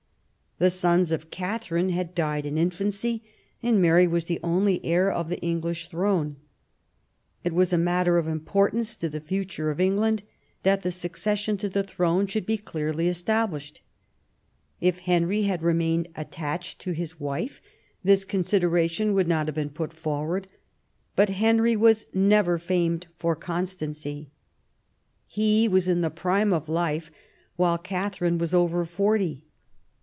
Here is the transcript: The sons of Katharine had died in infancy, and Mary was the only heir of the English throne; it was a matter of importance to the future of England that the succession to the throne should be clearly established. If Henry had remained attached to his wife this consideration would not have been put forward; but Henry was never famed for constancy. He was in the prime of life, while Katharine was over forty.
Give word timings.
The 0.59 0.69
sons 0.69 1.11
of 1.11 1.31
Katharine 1.31 1.89
had 1.89 2.13
died 2.13 2.45
in 2.45 2.55
infancy, 2.55 3.23
and 3.63 3.81
Mary 3.81 4.05
was 4.05 4.25
the 4.27 4.39
only 4.43 4.79
heir 4.85 5.11
of 5.11 5.27
the 5.27 5.39
English 5.39 5.87
throne; 5.89 6.35
it 7.43 7.51
was 7.51 7.73
a 7.73 7.79
matter 7.79 8.19
of 8.19 8.27
importance 8.27 8.95
to 8.97 9.09
the 9.09 9.19
future 9.19 9.71
of 9.71 9.79
England 9.79 10.21
that 10.61 10.83
the 10.83 10.91
succession 10.91 11.57
to 11.57 11.67
the 11.67 11.81
throne 11.81 12.27
should 12.27 12.45
be 12.45 12.57
clearly 12.57 13.07
established. 13.07 13.81
If 14.79 14.99
Henry 14.99 15.41
had 15.43 15.63
remained 15.63 16.09
attached 16.15 16.77
to 16.81 16.91
his 16.91 17.19
wife 17.19 17.59
this 18.03 18.23
consideration 18.23 19.15
would 19.15 19.27
not 19.27 19.47
have 19.47 19.55
been 19.55 19.71
put 19.71 19.91
forward; 19.93 20.47
but 21.15 21.29
Henry 21.31 21.75
was 21.75 22.05
never 22.13 22.59
famed 22.59 23.07
for 23.17 23.35
constancy. 23.35 24.29
He 25.25 25.67
was 25.67 25.87
in 25.87 26.01
the 26.01 26.11
prime 26.11 26.53
of 26.53 26.69
life, 26.69 27.09
while 27.55 27.79
Katharine 27.79 28.37
was 28.37 28.53
over 28.53 28.85
forty. 28.85 29.43